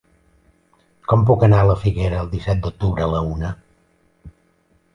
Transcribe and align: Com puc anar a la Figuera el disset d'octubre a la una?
Com 1.11 1.25
puc 1.27 1.45
anar 1.49 1.59
a 1.65 1.67
la 1.71 1.75
Figuera 1.83 2.23
el 2.25 2.33
disset 2.33 2.65
d'octubre 2.65 3.07
a 3.09 3.13
la 3.15 3.23
una? 3.37 3.55